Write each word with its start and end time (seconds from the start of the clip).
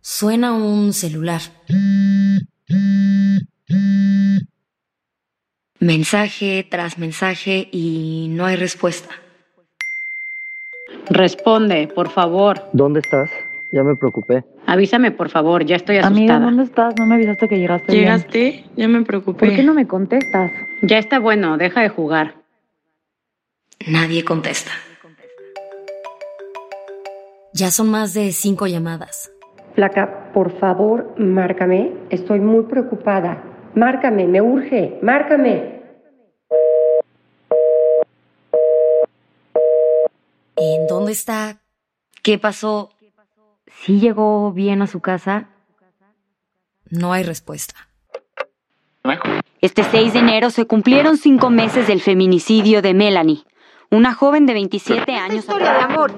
Suena 0.00 0.52
un 0.52 0.92
celular. 0.92 1.40
Mensaje 5.80 6.66
tras 6.68 6.98
mensaje 6.98 7.68
y 7.70 8.28
no 8.30 8.46
hay 8.46 8.56
respuesta. 8.56 9.10
Responde, 11.10 11.88
por 11.94 12.10
favor. 12.10 12.62
¿Dónde 12.72 13.00
estás? 13.00 13.30
Ya 13.72 13.82
me 13.84 13.94
preocupé. 13.96 14.44
Avísame, 14.66 15.10
por 15.12 15.28
favor, 15.28 15.64
ya 15.64 15.76
estoy 15.76 15.96
asustada. 15.98 16.16
Amiga, 16.16 16.40
¿dónde 16.40 16.62
estás? 16.64 16.94
No 16.98 17.06
me 17.06 17.14
avisaste 17.16 17.48
que 17.48 17.58
llegaste. 17.58 17.92
bien. 17.92 18.04
¿Llegaste? 18.04 18.64
Ya 18.76 18.88
me 18.88 19.02
preocupé. 19.04 19.46
¿Por 19.46 19.56
qué 19.56 19.62
no 19.62 19.74
me 19.74 19.86
contestas? 19.86 20.50
Ya 20.82 20.98
está 20.98 21.18
bueno, 21.18 21.58
deja 21.58 21.82
de 21.82 21.88
jugar. 21.90 22.42
Nadie 23.86 24.24
contesta. 24.24 24.70
Ya 27.52 27.70
son 27.70 27.90
más 27.90 28.14
de 28.14 28.32
cinco 28.32 28.66
llamadas. 28.66 29.30
Flaca, 29.78 30.32
por 30.34 30.58
favor, 30.58 31.14
márcame. 31.18 31.92
Estoy 32.10 32.40
muy 32.40 32.64
preocupada. 32.64 33.44
Márcame, 33.76 34.26
me 34.26 34.42
urge. 34.42 34.98
Márcame. 35.02 35.82
¿En 40.56 40.86
dónde 40.88 41.12
está? 41.12 41.58
¿Qué 42.24 42.40
pasó? 42.40 42.90
¿Sí 43.68 44.00
llegó 44.00 44.50
bien 44.50 44.82
a 44.82 44.88
su 44.88 44.98
casa? 44.98 45.46
No 46.90 47.12
hay 47.12 47.22
respuesta. 47.22 47.76
Este 49.60 49.84
6 49.84 50.12
de 50.12 50.18
enero 50.18 50.50
se 50.50 50.66
cumplieron 50.66 51.18
cinco 51.18 51.50
meses 51.50 51.86
del 51.86 52.00
feminicidio 52.00 52.82
de 52.82 52.94
Melanie, 52.94 53.44
una 53.92 54.12
joven 54.12 54.44
de 54.44 54.54
27 54.54 55.14
años. 55.14 55.44
historia 55.44 55.72
de 55.74 55.78
amor. 55.82 56.12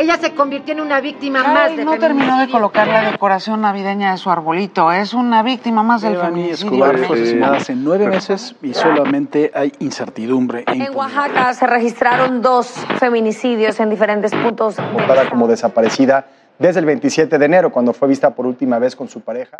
Ella 0.00 0.16
se 0.16 0.32
convirtió 0.32 0.72
en 0.72 0.80
una 0.80 1.02
víctima 1.02 1.44
más 1.44 1.76
de 1.76 1.84
no 1.84 1.98
terminó 1.98 2.40
de 2.40 2.48
colocar 2.48 2.88
la 2.88 3.10
decoración 3.10 3.60
navideña 3.60 4.12
de 4.12 4.16
su 4.16 4.30
arbolito. 4.30 4.90
Es 4.90 5.12
una 5.12 5.42
víctima 5.42 5.82
más 5.82 6.00
del 6.00 6.16
feminicidio. 6.16 6.72
Escobar 6.72 6.98
fue 7.00 7.16
asesinada 7.20 7.58
hace 7.58 7.74
nueve 7.74 8.06
meses 8.06 8.54
y 8.62 8.72
solamente 8.72 9.50
hay 9.54 9.70
incertidumbre 9.78 10.64
e 10.66 10.72
En. 10.72 10.96
Oaxaca 10.96 11.52
se 11.52 11.66
registraron 11.66 12.40
dos 12.40 12.68
feminicidios 12.98 13.78
en 13.78 13.90
diferentes 13.90 14.32
puntos. 14.32 14.76
reportada 14.78 15.28
como 15.28 15.46
desaparecida 15.46 16.28
desde 16.58 16.80
el 16.80 16.86
27 16.86 17.36
de 17.36 17.44
enero, 17.44 17.70
cuando 17.70 17.92
fue 17.92 18.08
vista 18.08 18.34
por 18.34 18.46
última 18.46 18.78
vez 18.78 18.96
con 18.96 19.06
su 19.06 19.20
pareja. 19.20 19.58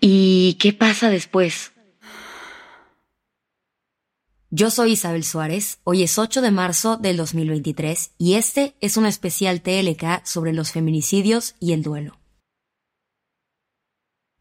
¿Y 0.00 0.54
qué 0.54 0.72
pasa 0.72 1.10
después? 1.10 1.71
Yo 4.54 4.70
soy 4.70 4.92
Isabel 4.92 5.24
Suárez, 5.24 5.78
hoy 5.82 6.02
es 6.02 6.18
8 6.18 6.42
de 6.42 6.50
marzo 6.50 6.98
del 6.98 7.16
2023 7.16 8.10
y 8.18 8.34
este 8.34 8.76
es 8.82 8.98
un 8.98 9.06
especial 9.06 9.62
TLK 9.62 10.26
sobre 10.26 10.52
los 10.52 10.72
feminicidios 10.72 11.54
y 11.58 11.72
el 11.72 11.82
duelo. 11.82 12.18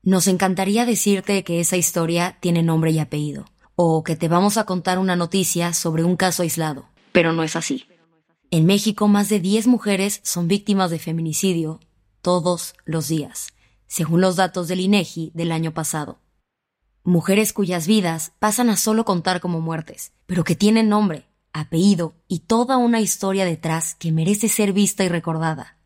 Nos 0.04 0.28
encantaría 0.28 0.86
decirte 0.86 1.46
que 1.46 1.62
esa 1.62 1.78
historia 1.78 2.38
tiene 2.42 2.62
nombre 2.62 2.92
y 2.92 3.00
apellido, 3.00 3.46
o 3.78 4.04
que 4.04 4.18
te 4.18 4.28
vamos 4.28 4.58
a 4.58 4.66
contar 4.66 5.00
una 5.00 5.16
noticia 5.16 5.74
sobre 5.74 6.04
un 6.04 6.18
caso 6.18 6.44
aislado, 6.44 6.90
pero 7.14 7.32
no 7.32 7.42
es 7.44 7.56
así. 7.56 7.86
En 8.50 8.66
México 8.66 9.08
más 9.08 9.30
de 9.30 9.40
10 9.40 9.68
mujeres 9.68 10.20
son 10.26 10.50
víctimas 10.50 10.92
de 10.92 11.00
feminicidio 11.00 11.80
todos 12.22 12.74
los 12.84 13.08
días, 13.08 13.54
según 13.88 14.20
los 14.20 14.36
datos 14.36 14.68
del 14.68 14.82
INEGI 14.82 15.32
del 15.34 15.54
año 15.54 15.74
pasado. 15.74 16.21
Mujeres 17.04 17.52
cuyas 17.52 17.88
vidas 17.88 18.34
pasan 18.38 18.70
a 18.70 18.78
solo 18.78 19.06
contar 19.06 19.42
como 19.42 19.60
muertes, 19.60 20.12
pero 20.28 20.44
que 20.44 20.56
tienen 20.56 20.88
nombre, 20.88 21.26
apellido 21.52 22.14
y 22.28 22.42
toda 22.42 22.78
una 22.78 23.02
historia 23.02 23.44
detrás 23.44 23.96
que 23.96 24.12
merece 24.12 24.48
ser 24.50 24.72
vista 24.72 25.04
y 25.04 25.10
recordada. 25.10 25.78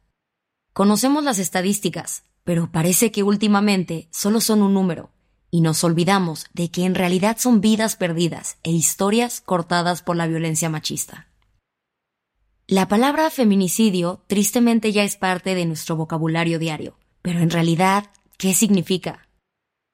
Conocemos 0.73 1.23
las 1.23 1.39
estadísticas, 1.39 2.23
pero 2.43 2.69
parece 2.69 3.13
que 3.13 3.23
últimamente 3.23 4.09
solo 4.11 4.41
son 4.41 4.61
un 4.61 4.73
número, 4.73 5.09
y 5.49 5.61
nos 5.61 5.85
olvidamos 5.85 6.47
de 6.53 6.69
que 6.69 6.83
en 6.83 6.95
realidad 6.95 7.37
son 7.39 7.61
vidas 7.61 7.95
perdidas 7.95 8.57
e 8.63 8.71
historias 8.71 9.39
cortadas 9.39 10.01
por 10.01 10.17
la 10.17 10.27
violencia 10.27 10.69
machista. 10.69 11.29
La 12.67 12.89
palabra 12.89 13.29
feminicidio 13.29 14.25
tristemente 14.27 14.91
ya 14.91 15.05
es 15.05 15.15
parte 15.15 15.55
de 15.55 15.65
nuestro 15.65 15.95
vocabulario 15.95 16.59
diario, 16.59 16.97
pero 17.21 17.39
en 17.39 17.51
realidad, 17.51 18.11
¿qué 18.37 18.53
significa? 18.53 19.24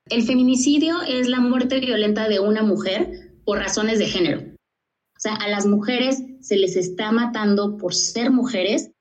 El 0.10 0.24
feminicidio 0.24 1.02
es 1.04 1.28
la 1.28 1.40
muerte 1.40 1.80
violenta 1.80 2.28
de 2.28 2.40
una 2.40 2.64
mujer 2.64 3.32
por 3.46 3.60
razones 3.60 4.00
de 4.00 4.08
género. 4.08 4.42
O 4.42 5.20
sea, 5.20 5.36
a 5.36 5.48
las 5.48 5.66
mujeres 5.66 6.24
se 6.42 6.58
les 6.58 6.76
está 6.76 7.12
matando 7.12 7.78
por 7.78 7.94
ser 7.94 8.32
mujeres. 8.32 8.92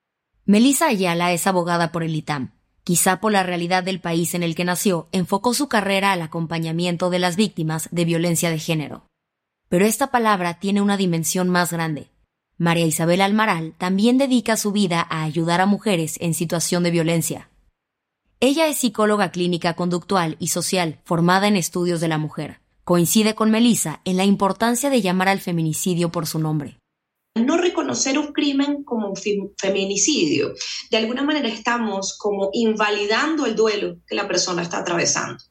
Melissa 0.45 0.89
Ayala 0.89 1.33
es 1.33 1.47
abogada 1.47 1.93
por 1.93 2.03
el 2.03 2.15
ITAM. 2.15 2.53
Quizá 2.85 3.21
por 3.21 3.33
la 3.33 3.43
realidad 3.43 3.85
del 3.85 4.01
país 4.01 4.35
en 4.35 4.43
el 4.43 4.55
que 4.55 4.65
nació, 4.65 5.09
enfocó 5.13 5.55
su 5.55 5.69
carrera 5.69 6.13
al 6.13 6.23
acompañamiento 6.23 7.11
de 7.11 7.19
las 7.19 7.37
víctimas 7.37 7.89
de 7.91 8.05
violencia 8.05 8.51
de 8.51 8.59
género. 8.59 9.07
Pero 9.69 9.87
esta 9.87 10.11
palabra 10.11 10.59
tiene 10.59 10.81
una 10.81 10.97
dimensión 10.97 11.49
más 11.49 11.73
grande. 11.73 12.11
María 12.59 12.85
Isabel 12.85 13.21
Almaral 13.21 13.75
también 13.79 14.19
dedica 14.19 14.57
su 14.57 14.73
vida 14.73 15.07
a 15.09 15.23
ayudar 15.23 15.61
a 15.61 15.67
mujeres 15.67 16.17
en 16.21 16.35
situación 16.35 16.83
de 16.83 16.91
violencia. 16.91 17.50
Ella 18.41 18.69
es 18.69 18.79
psicóloga 18.79 19.31
clínica 19.33 19.75
conductual 19.75 20.37
y 20.39 20.49
social, 20.49 21.01
formada 21.05 21.47
en 21.47 21.57
estudios 21.57 22.01
de 22.01 22.09
la 22.09 22.17
mujer. 22.19 22.61
Coincide 22.85 23.35
con 23.35 23.51
Melissa 23.51 24.01
en 24.05 24.17
la 24.17 24.25
importancia 24.25 24.89
de 24.91 25.03
llamar 25.03 25.29
al 25.29 25.41
feminicidio 25.41 26.11
por 26.11 26.27
su 26.27 26.39
nombre. 26.39 26.79
no 27.35 27.57
reconocer 27.57 28.19
un 28.19 28.33
crimen 28.33 28.83
como 28.83 29.09
un 29.11 29.15
fem- 29.17 29.53
feminicidio. 29.59 30.53
De 30.91 30.97
alguna 30.97 31.23
manera 31.23 31.49
estamos 31.49 32.17
como 32.19 32.49
invalidando 32.53 33.47
el 33.47 33.55
duelo 33.55 33.99
que 34.07 34.15
la 34.17 34.27
persona 34.27 34.63
está 34.63 34.79
atravesando. 34.79 35.43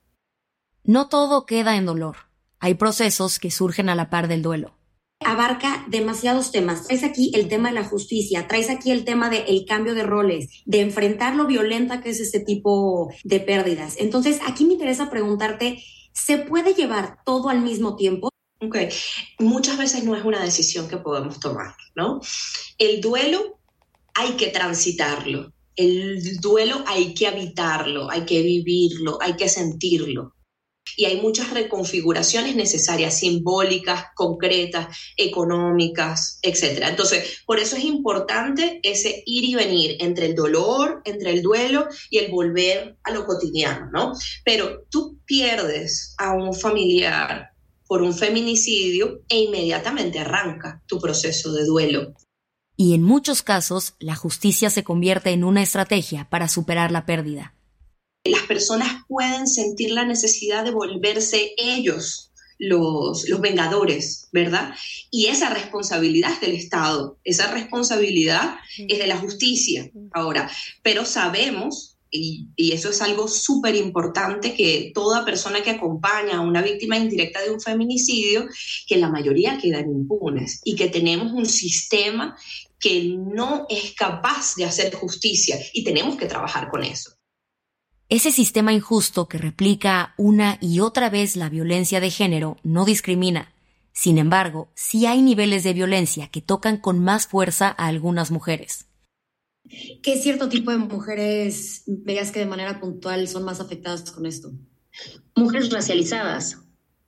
No 0.83 1.07
todo 1.09 1.45
queda 1.45 1.77
en 1.77 1.85
dolor. 1.85 2.17
Hay 2.59 2.73
procesos 2.73 3.39
que 3.39 3.51
surgen 3.51 3.87
a 3.89 3.95
la 3.95 4.09
par 4.09 4.27
del 4.27 4.41
duelo. 4.41 4.77
Abarca 5.19 5.85
demasiados 5.87 6.51
temas. 6.51 6.87
Traes 6.87 7.03
aquí 7.03 7.31
el 7.33 7.47
tema 7.47 7.69
de 7.69 7.75
la 7.75 7.83
justicia, 7.83 8.47
traes 8.47 8.69
aquí 8.69 8.91
el 8.91 9.05
tema 9.05 9.29
del 9.29 9.65
cambio 9.65 9.93
de 9.93 10.03
roles, 10.03 10.63
de 10.65 10.81
enfrentar 10.81 11.35
lo 11.35 11.45
violenta 11.45 12.01
que 12.01 12.09
es 12.09 12.19
este 12.19 12.39
tipo 12.39 13.13
de 13.23 13.39
pérdidas. 13.39 13.95
Entonces, 13.97 14.39
aquí 14.47 14.65
me 14.65 14.73
interesa 14.73 15.09
preguntarte, 15.09 15.83
¿se 16.13 16.37
puede 16.37 16.73
llevar 16.73 17.17
todo 17.25 17.49
al 17.49 17.61
mismo 17.61 17.95
tiempo? 17.95 18.29
Ok, 18.61 18.77
muchas 19.39 19.77
veces 19.77 20.03
no 20.03 20.15
es 20.15 20.25
una 20.25 20.43
decisión 20.43 20.87
que 20.89 20.97
podemos 20.97 21.39
tomar, 21.39 21.75
¿no? 21.95 22.19
El 22.77 22.99
duelo 22.99 23.59
hay 24.13 24.31
que 24.33 24.47
transitarlo, 24.47 25.53
el 25.75 26.39
duelo 26.41 26.83
hay 26.85 27.13
que 27.13 27.27
habitarlo, 27.27 28.09
hay 28.09 28.25
que 28.25 28.41
vivirlo, 28.41 29.17
hay 29.21 29.37
que 29.37 29.47
sentirlo. 29.47 30.35
Y 30.99 31.05
hay 31.05 31.21
muchas 31.21 31.51
reconfiguraciones 31.51 32.57
necesarias, 32.57 33.19
simbólicas, 33.19 34.07
concretas, 34.15 34.97
económicas, 35.15 36.39
etc. 36.41 36.87
Entonces, 36.89 37.41
por 37.45 37.57
eso 37.57 37.77
es 37.77 37.85
importante 37.85 38.81
ese 38.83 39.23
ir 39.25 39.45
y 39.45 39.55
venir 39.55 39.95
entre 40.01 40.25
el 40.25 40.35
dolor, 40.35 41.01
entre 41.05 41.31
el 41.31 41.41
duelo 41.41 41.87
y 42.09 42.17
el 42.17 42.29
volver 42.29 42.97
a 43.03 43.11
lo 43.11 43.25
cotidiano, 43.25 43.89
¿no? 43.93 44.11
Pero 44.43 44.81
tú 44.89 45.21
pierdes 45.23 46.15
a 46.17 46.33
un 46.33 46.53
familiar 46.53 47.51
por 47.87 48.01
un 48.01 48.13
feminicidio 48.13 49.21
e 49.29 49.37
inmediatamente 49.39 50.19
arranca 50.19 50.83
tu 50.85 50.99
proceso 50.99 51.53
de 51.53 51.63
duelo. 51.63 52.13
Y 52.75 52.93
en 52.93 53.03
muchos 53.03 53.41
casos, 53.41 53.93
la 53.99 54.15
justicia 54.15 54.69
se 54.69 54.83
convierte 54.83 55.29
en 55.29 55.45
una 55.45 55.61
estrategia 55.61 56.27
para 56.29 56.49
superar 56.49 56.91
la 56.91 57.05
pérdida. 57.05 57.53
Las 58.29 58.43
personas 58.43 59.03
pueden 59.07 59.47
sentir 59.47 59.91
la 59.91 60.05
necesidad 60.05 60.63
de 60.63 60.71
volverse 60.71 61.53
ellos 61.57 62.29
los, 62.59 63.27
los 63.29 63.39
vengadores, 63.39 64.27
¿verdad? 64.31 64.75
Y 65.09 65.27
esa 65.27 65.49
responsabilidad 65.49 66.33
es 66.33 66.41
del 66.41 66.55
Estado, 66.55 67.17
esa 67.23 67.51
responsabilidad 67.51 68.57
es 68.77 68.99
de 68.99 69.07
la 69.07 69.17
justicia 69.17 69.89
ahora, 70.11 70.51
pero 70.83 71.05
sabemos 71.05 71.95
y, 72.11 72.47
y, 72.55 72.71
eso 72.71 72.89
es 72.89 73.03
algo 73.03 73.27
súper 73.27 73.75
importante 73.75 74.55
que 74.55 74.91
toda 74.95 75.23
persona 75.23 75.61
que 75.61 75.69
acompaña 75.69 76.37
a 76.37 76.41
una 76.41 76.63
víctima 76.63 76.97
indirecta 76.97 77.39
de 77.39 77.51
un 77.51 77.61
feminicidio, 77.61 78.47
que 78.87 78.97
la 78.97 79.09
mayoría 79.09 79.59
quedan 79.59 79.91
impunes 79.91 80.59
y 80.65 80.75
que 80.75 80.89
tenemos 80.89 81.31
un 81.31 81.45
sistema 81.45 82.35
que 82.79 83.13
no 83.15 83.67
es 83.69 83.93
capaz 83.93 84.55
de 84.55 84.65
hacer 84.65 84.95
justicia 84.95 85.59
y 85.71 85.83
tenemos 85.83 86.15
que 86.15 86.25
trabajar 86.25 86.69
con 86.69 86.83
eso. 86.83 87.18
Ese 88.11 88.31
sistema 88.31 88.73
injusto 88.73 89.27
que 89.27 89.37
replica 89.37 90.15
una 90.17 90.57
y 90.61 90.79
otra 90.79 91.11
vez 91.11 91.35
la 91.35 91.47
violencia 91.47 91.99
de 91.99 92.09
género 92.09 92.57
no 92.63 92.83
discrimina. 92.83 93.53
Sin 93.93 94.17
embargo, 94.17 94.71
sí 94.73 95.05
hay 95.05 95.21
niveles 95.21 95.63
de 95.63 95.73
violencia 95.73 96.27
que 96.27 96.41
tocan 96.41 96.77
con 96.77 96.97
más 96.97 97.27
fuerza 97.27 97.67
a 97.67 97.85
algunas 97.85 98.31
mujeres. 98.31 98.87
¿Qué 100.01 100.17
cierto 100.17 100.49
tipo 100.49 100.71
de 100.71 100.77
mujeres 100.77 101.83
veas 101.85 102.31
que 102.31 102.39
de 102.39 102.47
manera 102.47 102.79
puntual 102.79 103.27
son 103.27 103.43
más 103.43 103.59
afectadas 103.59 104.09
con 104.09 104.25
esto? 104.25 104.49
Mujeres 105.35 105.69
racializadas, 105.69 106.57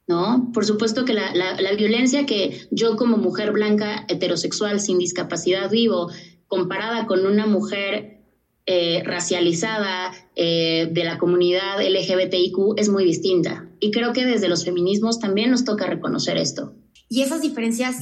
¿no? 0.06 0.52
Por 0.54 0.66
supuesto 0.66 1.04
que 1.04 1.14
la, 1.14 1.34
la, 1.34 1.60
la, 1.60 1.74
violencia 1.74 2.28
que 2.28 2.68
yo 2.70 2.96
como 2.96 3.18
mujer 3.18 3.54
blanca 3.54 4.06
heterosexual 4.08 4.80
sin 4.80 5.00
discapacidad 5.00 5.72
vivo, 5.72 6.12
comparada 6.46 7.08
con 7.08 7.26
una 7.26 7.48
mujer 7.48 8.21
eh, 8.66 9.02
racializada 9.04 10.12
eh, 10.36 10.88
de 10.92 11.04
la 11.04 11.18
comunidad 11.18 11.80
LGBTIQ 11.82 12.78
es 12.78 12.90
muy 12.90 13.04
distinta. 13.04 13.68
Y 13.80 13.92
creo 13.92 14.14
que 14.14 14.26
desde 14.26 14.48
los 14.48 14.66
feminismos 14.66 15.20
también 15.20 15.52
nos 15.52 15.66
toca 15.66 15.88
reconocer 15.88 16.38
esto. 16.38 16.74
¿Y 17.10 17.24
esas 17.24 17.42
diferencias 17.42 17.98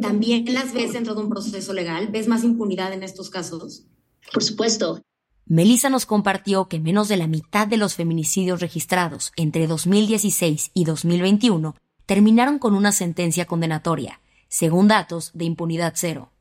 también 0.00 0.52
las 0.52 0.72
ves 0.72 0.94
dentro 0.94 1.14
de 1.14 1.20
un 1.20 1.28
proceso 1.28 1.72
legal? 1.72 2.08
¿Ves 2.08 2.28
más 2.28 2.44
impunidad 2.44 2.92
en 2.92 3.02
estos 3.02 3.30
casos? 3.30 3.84
Por 4.32 4.42
supuesto. 4.42 5.00
Melissa 5.46 5.90
nos 5.90 6.06
compartió 6.06 6.68
que 6.68 6.80
menos 6.80 7.08
de 7.08 7.16
la 7.16 7.26
mitad 7.26 7.66
de 7.66 7.76
los 7.76 7.94
feminicidios 7.94 8.60
registrados 8.60 9.32
entre 9.36 9.66
2016 9.66 10.70
y 10.74 10.84
2021 10.84 11.76
terminaron 12.06 12.58
con 12.58 12.74
una 12.74 12.92
sentencia 12.92 13.44
condenatoria, 13.44 14.20
según 14.48 14.88
datos 14.88 15.30
de 15.34 15.44
impunidad 15.44 15.92
cero. 15.94 16.32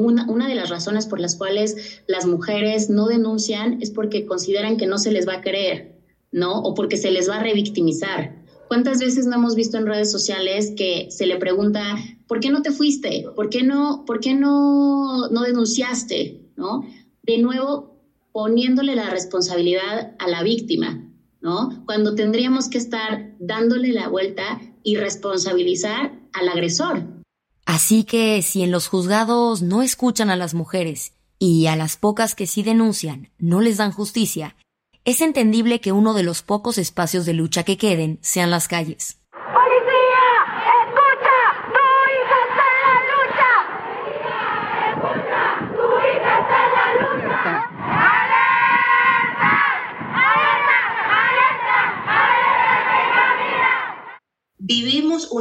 Una, 0.00 0.48
de 0.48 0.54
las 0.54 0.70
razones 0.70 1.06
por 1.06 1.20
las 1.20 1.36
cuales 1.36 2.02
las 2.06 2.26
mujeres 2.26 2.88
no 2.88 3.06
denuncian 3.06 3.82
es 3.82 3.90
porque 3.90 4.24
consideran 4.24 4.76
que 4.76 4.86
no 4.86 4.98
se 4.98 5.12
les 5.12 5.28
va 5.28 5.34
a 5.34 5.40
creer, 5.42 6.00
¿no? 6.32 6.60
O 6.60 6.74
porque 6.74 6.96
se 6.96 7.10
les 7.10 7.28
va 7.28 7.36
a 7.36 7.42
revictimizar. 7.42 8.40
¿Cuántas 8.66 8.98
veces 8.98 9.26
no 9.26 9.36
hemos 9.36 9.56
visto 9.56 9.76
en 9.76 9.86
redes 9.86 10.10
sociales 10.10 10.72
que 10.76 11.08
se 11.10 11.26
le 11.26 11.36
pregunta, 11.36 11.96
¿por 12.26 12.40
qué 12.40 12.50
no 12.50 12.62
te 12.62 12.70
fuiste? 12.70 13.26
¿Por 13.36 13.50
qué 13.50 13.62
no, 13.62 14.04
por 14.06 14.20
qué 14.20 14.34
no, 14.34 15.28
no 15.28 15.42
denunciaste? 15.42 16.40
¿No? 16.56 16.84
De 17.22 17.38
nuevo, 17.38 18.00
poniéndole 18.32 18.94
la 18.94 19.10
responsabilidad 19.10 20.14
a 20.18 20.28
la 20.28 20.42
víctima, 20.42 21.04
¿no? 21.42 21.82
Cuando 21.84 22.14
tendríamos 22.14 22.68
que 22.68 22.78
estar 22.78 23.34
dándole 23.38 23.92
la 23.92 24.08
vuelta 24.08 24.60
y 24.82 24.96
responsabilizar 24.96 26.18
al 26.32 26.48
agresor. 26.48 27.19
Así 27.64 28.04
que 28.04 28.42
si 28.42 28.62
en 28.62 28.70
los 28.70 28.88
juzgados 28.88 29.62
no 29.62 29.82
escuchan 29.82 30.30
a 30.30 30.36
las 30.36 30.54
mujeres 30.54 31.12
y 31.38 31.66
a 31.66 31.76
las 31.76 31.96
pocas 31.96 32.34
que 32.34 32.46
sí 32.46 32.62
denuncian 32.62 33.30
no 33.38 33.60
les 33.60 33.76
dan 33.76 33.92
justicia, 33.92 34.56
es 35.04 35.20
entendible 35.20 35.80
que 35.80 35.92
uno 35.92 36.12
de 36.12 36.22
los 36.22 36.42
pocos 36.42 36.76
espacios 36.78 37.24
de 37.24 37.32
lucha 37.32 37.62
que 37.62 37.78
queden 37.78 38.18
sean 38.22 38.50
las 38.50 38.68
calles. 38.68 39.19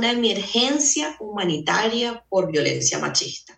Una 0.09 0.17
emergencia 0.17 1.15
humanitaria 1.19 2.23
por 2.29 2.51
violencia 2.51 2.99
machista. 2.99 3.53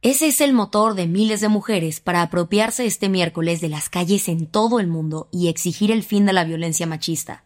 Ese 0.00 0.26
es 0.26 0.40
el 0.40 0.52
motor 0.52 0.94
de 0.94 1.06
miles 1.06 1.40
de 1.40 1.48
mujeres 1.48 2.00
para 2.00 2.22
apropiarse 2.22 2.86
este 2.86 3.08
miércoles 3.08 3.60
de 3.60 3.68
las 3.68 3.88
calles 3.88 4.28
en 4.28 4.46
todo 4.46 4.80
el 4.80 4.88
mundo 4.88 5.28
y 5.30 5.48
exigir 5.48 5.92
el 5.92 6.02
fin 6.02 6.26
de 6.26 6.32
la 6.32 6.44
violencia 6.44 6.86
machista. 6.86 7.44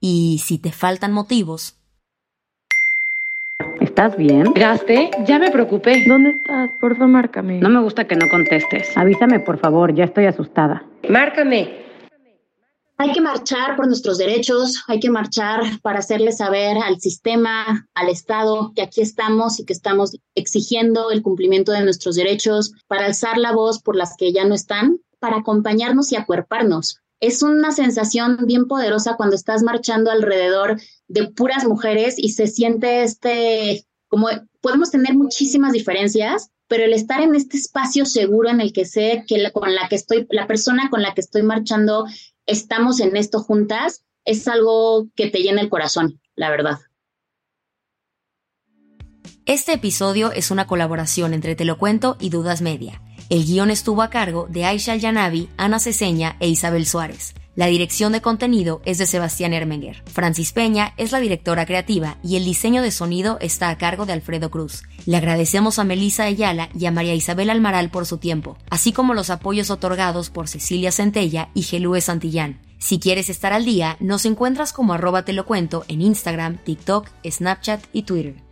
Y 0.00 0.42
si 0.44 0.58
te 0.58 0.72
faltan 0.72 1.12
motivos... 1.12 1.74
¿Estás 3.80 4.14
bien? 4.18 4.52
¿Gaste? 4.54 5.10
Ya 5.26 5.38
me 5.38 5.50
preocupé. 5.50 6.04
¿Dónde 6.06 6.30
estás? 6.30 6.70
Por 6.78 6.96
favor, 6.96 7.08
márcame. 7.08 7.60
No 7.60 7.70
me 7.70 7.80
gusta 7.80 8.06
que 8.06 8.14
no 8.14 8.28
contestes. 8.28 8.94
Avísame, 8.94 9.40
por 9.40 9.58
favor, 9.58 9.94
ya 9.94 10.04
estoy 10.04 10.26
asustada. 10.26 10.84
Márcame. 11.08 11.85
Hay 12.98 13.12
que 13.12 13.20
marchar 13.20 13.76
por 13.76 13.86
nuestros 13.86 14.16
derechos, 14.16 14.82
hay 14.86 15.00
que 15.00 15.10
marchar 15.10 15.60
para 15.82 15.98
hacerle 15.98 16.32
saber 16.32 16.78
al 16.78 16.98
sistema, 16.98 17.86
al 17.94 18.08
Estado, 18.08 18.72
que 18.74 18.80
aquí 18.80 19.02
estamos 19.02 19.60
y 19.60 19.66
que 19.66 19.74
estamos 19.74 20.16
exigiendo 20.34 21.10
el 21.10 21.20
cumplimiento 21.20 21.72
de 21.72 21.84
nuestros 21.84 22.16
derechos, 22.16 22.72
para 22.86 23.04
alzar 23.04 23.36
la 23.36 23.52
voz 23.52 23.82
por 23.82 23.96
las 23.96 24.16
que 24.16 24.32
ya 24.32 24.46
no 24.46 24.54
están, 24.54 24.98
para 25.18 25.38
acompañarnos 25.38 26.10
y 26.10 26.16
acuerparnos. 26.16 27.00
Es 27.20 27.42
una 27.42 27.70
sensación 27.72 28.38
bien 28.46 28.66
poderosa 28.66 29.16
cuando 29.16 29.36
estás 29.36 29.62
marchando 29.62 30.10
alrededor 30.10 30.80
de 31.06 31.28
puras 31.28 31.66
mujeres 31.66 32.14
y 32.16 32.30
se 32.30 32.46
siente 32.46 33.02
este, 33.02 33.84
como 34.08 34.28
podemos 34.62 34.90
tener 34.90 35.14
muchísimas 35.14 35.72
diferencias, 35.72 36.50
pero 36.66 36.84
el 36.84 36.94
estar 36.94 37.20
en 37.20 37.34
este 37.34 37.58
espacio 37.58 38.06
seguro 38.06 38.48
en 38.48 38.60
el 38.60 38.72
que 38.72 38.86
sé 38.86 39.24
que 39.26 39.50
con 39.52 39.74
la 39.74 39.88
que 39.88 39.96
estoy, 39.96 40.26
la 40.30 40.46
persona 40.46 40.88
con 40.90 41.02
la 41.02 41.14
que 41.14 41.20
estoy 41.20 41.42
marchando 41.42 42.06
estamos 42.46 43.00
en 43.00 43.16
esto 43.16 43.40
juntas, 43.40 44.04
es 44.24 44.48
algo 44.48 45.08
que 45.14 45.30
te 45.30 45.40
llena 45.40 45.60
el 45.60 45.68
corazón, 45.68 46.20
la 46.34 46.50
verdad. 46.50 46.78
Este 49.44 49.74
episodio 49.74 50.32
es 50.32 50.50
una 50.50 50.66
colaboración 50.66 51.32
entre 51.32 51.54
Te 51.54 51.64
lo 51.64 51.78
cuento 51.78 52.16
y 52.18 52.30
Dudas 52.30 52.62
Media. 52.62 53.00
El 53.30 53.44
guion 53.44 53.70
estuvo 53.70 54.02
a 54.02 54.10
cargo 54.10 54.46
de 54.48 54.64
Aisha 54.64 54.96
Yanavi, 54.96 55.48
Ana 55.56 55.78
Ceseña 55.78 56.36
e 56.40 56.48
Isabel 56.48 56.86
Suárez. 56.86 57.34
La 57.56 57.68
dirección 57.68 58.12
de 58.12 58.20
contenido 58.20 58.82
es 58.84 58.98
de 58.98 59.06
Sebastián 59.06 59.54
Ermenger. 59.54 60.02
Francis 60.04 60.52
Peña 60.52 60.92
es 60.98 61.10
la 61.10 61.20
directora 61.20 61.64
creativa 61.64 62.18
y 62.22 62.36
el 62.36 62.44
diseño 62.44 62.82
de 62.82 62.90
sonido 62.90 63.38
está 63.40 63.70
a 63.70 63.78
cargo 63.78 64.04
de 64.04 64.12
Alfredo 64.12 64.50
Cruz. 64.50 64.82
Le 65.06 65.16
agradecemos 65.16 65.78
a 65.78 65.84
Melissa 65.84 66.24
Ayala 66.24 66.68
y 66.78 66.84
a 66.84 66.90
María 66.90 67.14
Isabel 67.14 67.48
Almaral 67.48 67.88
por 67.90 68.04
su 68.04 68.18
tiempo, 68.18 68.58
así 68.68 68.92
como 68.92 69.14
los 69.14 69.30
apoyos 69.30 69.70
otorgados 69.70 70.28
por 70.28 70.48
Cecilia 70.48 70.92
Centella 70.92 71.48
y 71.54 71.62
Gelúe 71.62 72.02
Santillán. 72.02 72.60
Si 72.78 72.98
quieres 72.98 73.30
estar 73.30 73.54
al 73.54 73.64
día, 73.64 73.96
nos 74.00 74.26
encuentras 74.26 74.74
como 74.74 74.92
arroba 74.92 75.24
te 75.24 75.32
lo 75.32 75.46
cuento 75.46 75.86
en 75.88 76.02
Instagram, 76.02 76.58
TikTok, 76.58 77.08
Snapchat 77.24 77.82
y 77.94 78.02
Twitter. 78.02 78.45